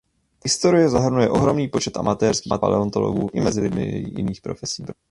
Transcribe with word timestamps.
Historie 0.43 0.89
zahrnuje 0.89 1.29
ohromný 1.29 1.67
počet 1.67 1.97
amatérských 1.97 2.59
paleontologů 2.59 3.29
i 3.33 3.41
mezi 3.41 3.61
lidmi 3.61 3.85
jiných 3.91 4.41
profesí. 4.41 4.83